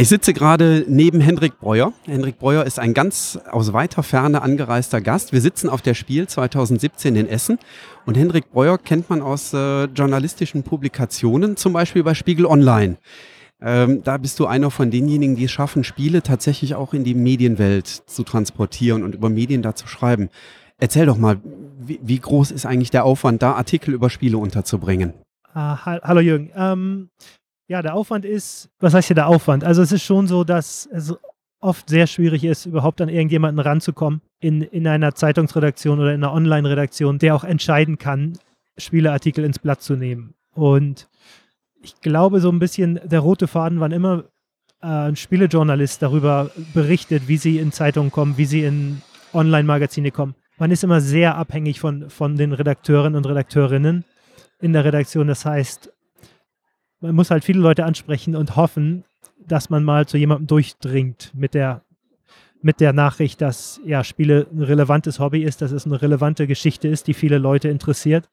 [0.00, 1.92] Ich sitze gerade neben Hendrik Breuer.
[2.04, 5.32] Hendrik Breuer ist ein ganz aus weiter Ferne angereister Gast.
[5.32, 7.58] Wir sitzen auf der Spiel 2017 in Essen
[8.06, 12.98] und Hendrik Breuer kennt man aus äh, journalistischen Publikationen, zum Beispiel bei Spiegel Online.
[13.60, 17.14] Ähm, da bist du einer von denjenigen, die es schaffen, Spiele tatsächlich auch in die
[17.14, 20.28] Medienwelt zu transportieren und über Medien da zu schreiben.
[20.78, 21.40] Erzähl doch mal,
[21.80, 25.14] wie, wie groß ist eigentlich der Aufwand, da Artikel über Spiele unterzubringen?
[25.52, 26.52] Ah, hallo Jürgen.
[26.54, 27.08] Ähm,
[27.68, 29.62] ja, der Aufwand ist, was heißt hier der Aufwand?
[29.62, 31.14] Also es ist schon so, dass es
[31.60, 36.32] oft sehr schwierig ist, überhaupt an irgendjemanden ranzukommen in, in einer Zeitungsredaktion oder in einer
[36.32, 38.38] Online-Redaktion, der auch entscheiden kann,
[38.78, 40.34] Spieleartikel ins Blatt zu nehmen.
[40.54, 41.08] Und
[41.82, 44.24] ich glaube, so ein bisschen der rote Faden, wann immer
[44.80, 49.02] äh, ein Spielejournalist darüber berichtet, wie sie in Zeitungen kommen, wie sie in
[49.34, 50.34] Online-Magazine kommen.
[50.58, 54.04] Man ist immer sehr abhängig von, von den Redakteuren und Redakteurinnen
[54.60, 55.28] in der Redaktion.
[55.28, 55.92] Das heißt,
[57.00, 59.04] man muss halt viele Leute ansprechen und hoffen,
[59.46, 61.82] dass man mal zu jemandem durchdringt mit der,
[62.60, 66.88] mit der Nachricht, dass ja, Spiele ein relevantes Hobby ist, dass es eine relevante Geschichte
[66.88, 68.28] ist, die viele Leute interessiert.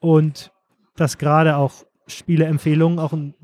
[0.00, 0.52] Und
[0.96, 3.34] dass gerade auch Spieleempfehlungen auch ein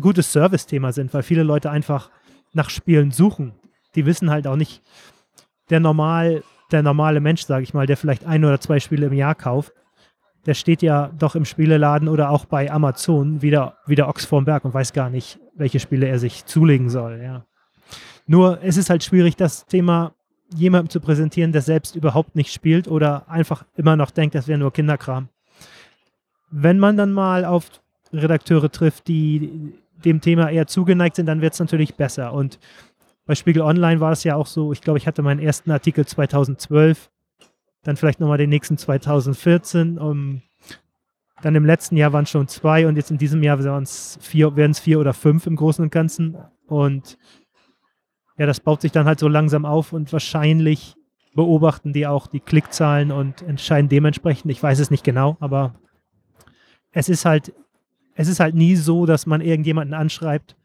[0.00, 2.10] gutes Service-Thema sind, weil viele Leute einfach
[2.52, 3.52] nach Spielen suchen.
[3.94, 4.82] Die wissen halt auch nicht,
[5.70, 9.12] der normal, der normale Mensch, sage ich mal, der vielleicht ein oder zwei Spiele im
[9.12, 9.72] Jahr kauft,
[10.46, 14.64] der steht ja doch im Spieleladen oder auch bei Amazon wieder, wieder Ochs vorm Berg
[14.64, 17.20] und weiß gar nicht, welche Spiele er sich zulegen soll.
[17.22, 17.46] Ja.
[18.26, 20.14] Nur es ist halt schwierig, das Thema
[20.54, 24.58] jemandem zu präsentieren, der selbst überhaupt nicht spielt oder einfach immer noch denkt, das wäre
[24.58, 25.28] nur Kinderkram.
[26.50, 27.70] Wenn man dann mal auf
[28.12, 32.32] Redakteure trifft, die dem Thema eher zugeneigt sind, dann wird es natürlich besser.
[32.32, 32.58] Und
[33.26, 36.06] bei Spiegel Online war es ja auch so, ich glaube, ich hatte meinen ersten Artikel
[36.06, 37.10] 2012
[37.84, 39.98] dann vielleicht nochmal den nächsten 2014.
[39.98, 40.42] Um,
[41.42, 44.18] dann im letzten Jahr waren es schon zwei und jetzt in diesem Jahr werden es
[44.22, 46.36] vier, oder fünf im Großen und Ganzen.
[46.66, 47.18] Und
[48.38, 50.96] ja, das baut sich dann halt so langsam auf und wahrscheinlich
[51.34, 54.50] beobachten die auch die Klickzahlen und entscheiden dementsprechend.
[54.50, 55.74] Ich weiß es nicht genau, aber
[56.92, 57.52] es ist halt,
[58.14, 60.56] es ist halt nie so, dass man irgendjemanden anschreibt.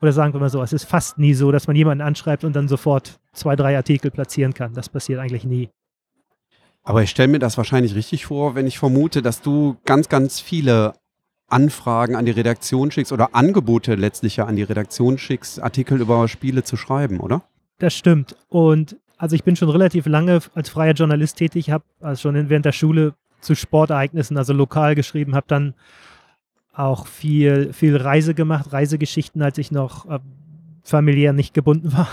[0.00, 2.56] Oder sagen wir mal so, es ist fast nie so, dass man jemanden anschreibt und
[2.56, 4.72] dann sofort zwei, drei Artikel platzieren kann.
[4.72, 5.68] Das passiert eigentlich nie.
[6.82, 10.40] Aber ich stelle mir das wahrscheinlich richtig vor, wenn ich vermute, dass du ganz, ganz
[10.40, 10.94] viele
[11.48, 16.28] Anfragen an die Redaktion schickst oder Angebote letztlich ja an die Redaktion schickst, Artikel über
[16.28, 17.42] Spiele zu schreiben, oder?
[17.78, 18.36] Das stimmt.
[18.48, 22.64] Und also ich bin schon relativ lange als freier Journalist tätig, habe also schon während
[22.64, 25.74] der Schule zu Sportereignissen, also lokal geschrieben, habe dann
[26.72, 30.20] auch viel, viel Reise gemacht, Reisegeschichten, als ich noch äh,
[30.82, 32.08] familiär nicht gebunden war.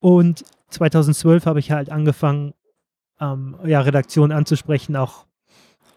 [0.00, 2.52] Und 2012 habe ich halt angefangen,
[3.20, 5.26] ähm, ja, Redaktion anzusprechen, auch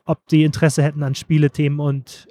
[0.05, 1.79] ob die Interesse hätten an Spielethemen.
[1.79, 2.27] Und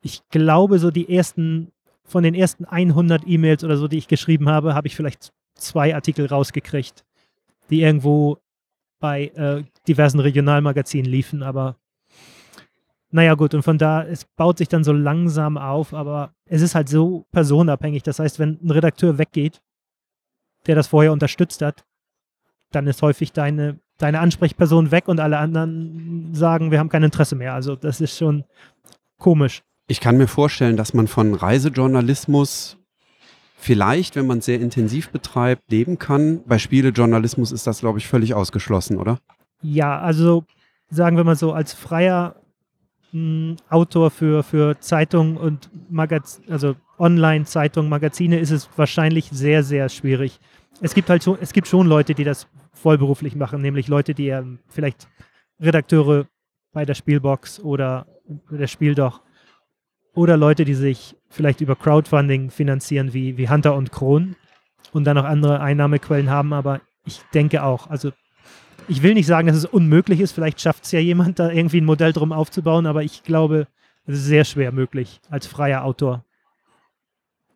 [0.00, 1.72] ich glaube, so die ersten,
[2.04, 5.94] von den ersten 100 E-Mails oder so, die ich geschrieben habe, habe ich vielleicht zwei
[5.94, 7.04] Artikel rausgekriegt,
[7.70, 8.38] die irgendwo
[9.00, 11.42] bei äh, diversen Regionalmagazinen liefen.
[11.42, 11.76] Aber
[13.10, 16.74] naja, gut, und von da, es baut sich dann so langsam auf, aber es ist
[16.74, 18.02] halt so personenabhängig.
[18.02, 19.62] Das heißt, wenn ein Redakteur weggeht,
[20.66, 21.84] der das vorher unterstützt hat,
[22.76, 27.34] dann ist häufig deine, deine Ansprechperson weg und alle anderen sagen, wir haben kein Interesse
[27.34, 27.54] mehr.
[27.54, 28.44] Also das ist schon
[29.18, 29.62] komisch.
[29.88, 32.76] Ich kann mir vorstellen, dass man von Reisejournalismus
[33.56, 36.42] vielleicht, wenn man es sehr intensiv betreibt, leben kann.
[36.44, 39.18] Bei Spielejournalismus ist das, glaube ich, völlig ausgeschlossen, oder?
[39.62, 40.44] Ja, also
[40.90, 42.36] sagen wir mal so, als freier
[43.12, 49.88] hm, Autor für, für Zeitungen und Magaz also Online-Zeitungen, Magazine ist es wahrscheinlich sehr, sehr
[49.88, 50.40] schwierig.
[50.80, 54.28] Es gibt halt schon, es gibt schon Leute, die das vollberuflich machen, nämlich Leute, die
[54.28, 55.08] ähm, vielleicht
[55.60, 56.26] Redakteure
[56.72, 58.06] bei der Spielbox oder
[58.50, 59.22] der Spieldoch
[60.14, 64.36] oder Leute, die sich vielleicht über Crowdfunding finanzieren, wie, wie Hunter und Kron
[64.92, 68.12] und dann noch andere Einnahmequellen haben, aber ich denke auch, also
[68.88, 71.80] ich will nicht sagen, dass es unmöglich ist, vielleicht schafft es ja jemand, da irgendwie
[71.80, 73.66] ein Modell drum aufzubauen, aber ich glaube,
[74.06, 76.24] es ist sehr schwer möglich, als freier Autor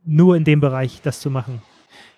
[0.05, 1.63] nur in dem Bereich das zu machen.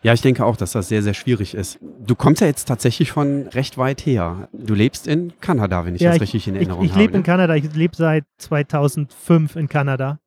[0.03, 1.79] Ja, ich denke auch, dass das sehr, sehr schwierig ist.
[2.05, 4.49] Du kommst ja jetzt tatsächlich von recht weit her.
[4.53, 7.05] Du lebst in Kanada, wenn ich ja, das ich, richtig in Erinnerung ich, ich habe.
[7.05, 7.23] Ich lebe in?
[7.23, 7.55] Kanada.
[7.55, 10.19] Ich lebe seit 2005 in Kanada.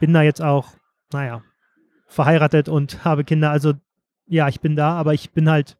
[0.00, 0.70] Bin da jetzt auch,
[1.12, 1.42] naja,
[2.08, 3.50] verheiratet und habe Kinder.
[3.50, 3.74] Also
[4.26, 5.76] ja, ich bin da, aber ich bin halt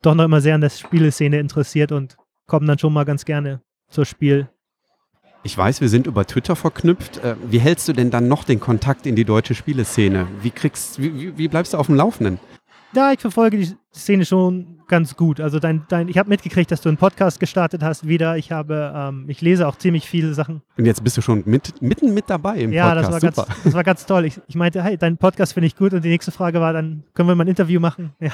[0.00, 2.16] doch noch immer sehr an der Spieleszene interessiert und
[2.46, 4.48] komme dann schon mal ganz gerne zur Spiel,
[5.42, 7.18] Ich weiß, wir sind über Twitter verknüpft.
[7.24, 10.26] Äh, wie hältst du denn dann noch den Kontakt in die deutsche Spieleszene?
[10.42, 12.38] Wie, kriegst, wie, wie bleibst du auf dem Laufenden?
[12.92, 15.40] Ja, ich verfolge die Szene schon ganz gut.
[15.40, 18.36] Also dein, dein, ich habe mitgekriegt, dass du einen Podcast gestartet hast wieder.
[18.36, 20.60] Ich habe, ähm, ich lese auch ziemlich viele Sachen.
[20.76, 23.22] Und jetzt bist du schon mit, mitten mit dabei im ja, Podcast.
[23.22, 24.24] Ja, das, war ganz, das war ganz toll.
[24.26, 25.94] Ich, ich meinte, hey, dein Podcast finde ich gut.
[25.94, 28.12] Und die nächste Frage war, dann können wir mal ein Interview machen.
[28.20, 28.32] Ja.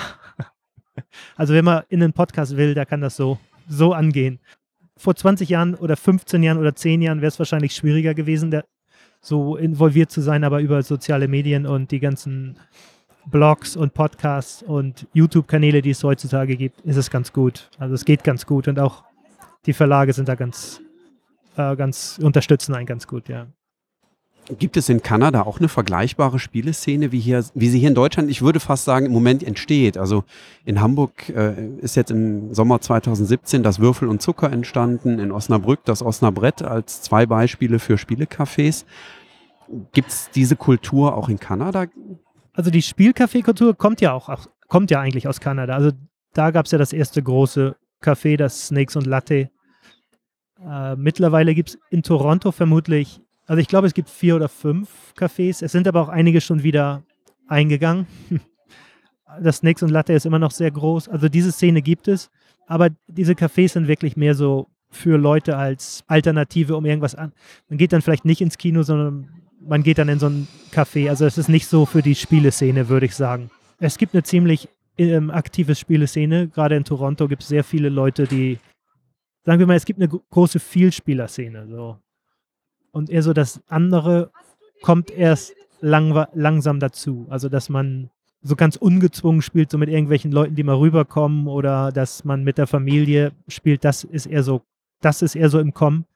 [1.37, 3.39] Also wenn man in einen Podcast will, der kann das so,
[3.69, 4.41] so angehen.
[4.97, 8.65] Vor 20 Jahren oder 15 Jahren oder 10 Jahren wäre es wahrscheinlich schwieriger gewesen, der,
[9.21, 12.59] so involviert zu sein, aber über soziale Medien und die ganzen
[13.27, 17.71] Blogs und Podcasts und YouTube-Kanäle, die es heutzutage gibt, ist es ganz gut.
[17.79, 19.05] Also es geht ganz gut und auch
[19.67, 20.81] die Verlage sind da ganz,
[21.57, 23.49] äh, ganz unterstützen einen ganz gut, ja.
[24.59, 28.31] Gibt es in Kanada auch eine vergleichbare Spieleszene, wie, hier, wie sie hier in Deutschland,
[28.31, 29.99] ich würde fast sagen, im Moment entsteht?
[29.99, 30.23] Also
[30.65, 35.85] in Hamburg äh, ist jetzt im Sommer 2017 das Würfel und Zucker entstanden, in Osnabrück
[35.85, 38.85] das Osnabrett als zwei Beispiele für Spielecafés.
[39.93, 41.87] Gibt es diese Kultur auch in Kanada?
[42.53, 45.75] Also die Spielcafé-Kultur kommt ja auch, kommt ja eigentlich aus Kanada.
[45.75, 45.91] Also
[46.35, 49.51] da gab es ja das erste große Café, das Snakes und Latte.
[50.65, 55.15] Äh, mittlerweile gibt es in Toronto vermutlich, also ich glaube, es gibt vier oder fünf
[55.17, 55.65] Cafés.
[55.65, 57.03] Es sind aber auch einige schon wieder
[57.49, 58.07] eingegangen.
[59.43, 61.09] Das Snakes und Latte ist immer noch sehr groß.
[61.09, 62.31] Also diese Szene gibt es.
[62.69, 67.33] Aber diese Cafés sind wirklich mehr so für Leute als Alternative, um irgendwas an.
[67.69, 69.29] Man geht dann vielleicht nicht ins Kino, sondern
[69.61, 71.09] man geht dann in so ein Café.
[71.09, 73.51] Also es ist nicht so für die Spieleszene, würde ich sagen.
[73.79, 76.49] Es gibt eine ziemlich ähm, aktive Spieleszene.
[76.49, 78.59] Gerade in Toronto gibt es sehr viele Leute, die,
[79.45, 81.67] sagen wir mal, es gibt eine große Vielspielerszene.
[81.69, 81.99] So.
[82.97, 84.31] Und eher so das andere
[84.81, 85.53] kommt erst
[85.83, 87.27] lang, langsam dazu.
[87.29, 88.09] Also dass man
[88.41, 92.57] so ganz ungezwungen spielt, so mit irgendwelchen Leuten, die mal rüberkommen oder dass man mit
[92.57, 94.63] der Familie spielt, das ist eher so,
[95.03, 96.07] das ist eher so im Kommen.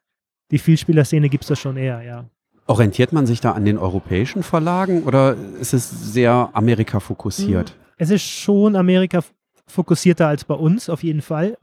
[0.53, 2.25] Die Vielspielerszene gibt es da schon eher, ja.
[2.67, 7.73] Orientiert man sich da an den europäischen Verlagen oder ist es sehr Amerika fokussiert?
[7.73, 9.21] Hm, es ist schon Amerika
[9.67, 11.59] fokussierter als bei uns, auf jeden Fall.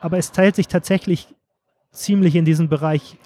[0.00, 1.28] Aber es teilt sich tatsächlich
[1.90, 3.18] ziemlich in diesen Bereich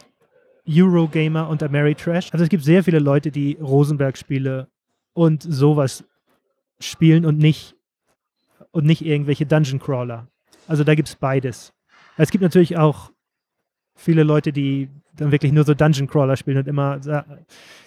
[0.68, 2.32] Eurogamer und Ameritrash.
[2.32, 4.68] Also es gibt sehr viele Leute, die Rosenberg-Spiele
[5.12, 6.04] und sowas
[6.80, 7.76] spielen und nicht,
[8.70, 10.28] und nicht irgendwelche Dungeon Crawler.
[10.66, 11.72] Also da gibt es beides.
[12.16, 13.12] Es gibt natürlich auch
[13.94, 17.00] viele Leute, die dann wirklich nur so Dungeon Crawler spielen und immer,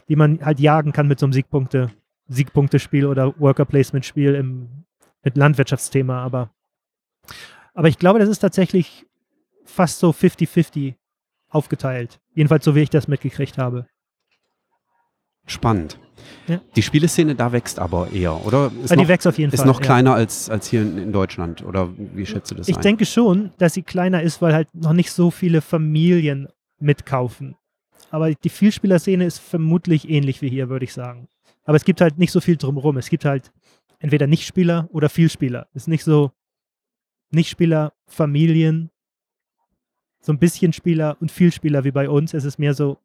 [0.07, 1.91] die man halt jagen kann mit so einem Siegpunkte,
[2.27, 4.85] Siegpunktespiel oder Worker Placement Spiel im,
[5.23, 6.49] mit Landwirtschaftsthema, aber,
[7.73, 9.05] aber ich glaube, das ist tatsächlich
[9.65, 10.95] fast so 50-50
[11.49, 12.19] aufgeteilt.
[12.33, 13.87] Jedenfalls so, wie ich das mitgekriegt habe.
[15.45, 15.99] Spannend.
[16.47, 16.61] Ja.
[16.75, 18.71] Die Spieleszene da wächst aber eher, oder?
[18.83, 19.67] Ist ja, die noch, wächst auf jeden ist Fall.
[19.67, 20.15] Ist noch kleiner ja.
[20.17, 22.81] als, als hier in, in, Deutschland, oder wie schätzt du das Ich ein?
[22.81, 26.47] denke schon, dass sie kleiner ist, weil halt noch nicht so viele Familien
[26.79, 27.55] mitkaufen.
[28.11, 31.27] Aber die Vielspielerszene ist vermutlich ähnlich wie hier, würde ich sagen.
[31.65, 32.97] Aber es gibt halt nicht so viel drumherum.
[32.97, 33.51] Es gibt halt
[33.99, 35.67] entweder Nichtspieler oder Vielspieler.
[35.73, 36.31] Es ist nicht so
[37.31, 38.89] Nichtspieler, Familien,
[40.21, 42.33] so ein bisschen Spieler und Vielspieler wie bei uns.
[42.33, 42.97] Es ist mehr so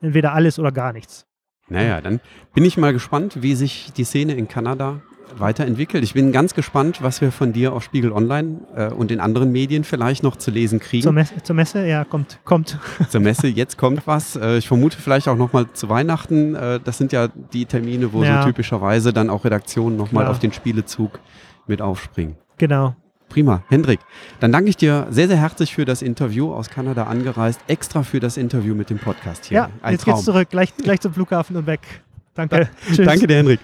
[0.00, 1.26] entweder alles oder gar nichts.
[1.68, 2.20] Naja, dann
[2.52, 5.02] bin ich mal gespannt, wie sich die Szene in Kanada
[5.38, 6.02] weiterentwickelt.
[6.02, 9.52] Ich bin ganz gespannt, was wir von dir auf Spiegel Online äh, und in anderen
[9.52, 11.02] Medien vielleicht noch zu lesen kriegen.
[11.02, 12.78] Zur Messe, zur Messe ja, kommt, kommt.
[13.08, 14.34] Zur Messe, jetzt kommt was.
[14.36, 16.54] Äh, ich vermute vielleicht auch nochmal zu Weihnachten.
[16.54, 18.42] Äh, das sind ja die Termine, wo ja.
[18.42, 21.20] so typischerweise dann auch Redaktionen nochmal auf den Spielezug
[21.66, 22.36] mit aufspringen.
[22.58, 22.96] Genau.
[23.30, 23.62] Prima.
[23.68, 24.00] Hendrik,
[24.40, 28.18] dann danke ich dir sehr, sehr herzlich für das Interview aus Kanada angereist, extra für
[28.18, 29.56] das Interview mit dem Podcast hier.
[29.56, 30.14] Ja, Ein jetzt Traum.
[30.14, 31.80] geht's zurück, gleich, gleich zum Flughafen und weg.
[32.34, 32.68] Danke.
[32.96, 33.04] Da.
[33.04, 33.60] Danke dir, Hendrik.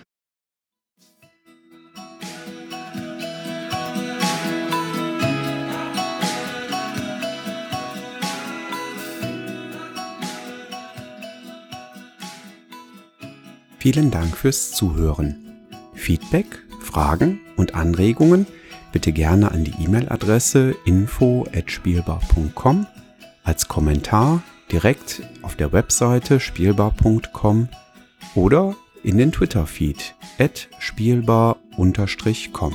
[13.79, 15.37] Vielen Dank fürs Zuhören.
[15.95, 16.47] Feedback,
[16.81, 18.47] Fragen und Anregungen–
[18.97, 22.87] bitte gerne an die E-Mail-Adresse info@spielbar.com
[23.45, 27.69] als Kommentar direkt auf der Webseite spielbar.com
[28.35, 30.15] oder in den Twitter-Feed
[30.79, 32.73] spielbar-com.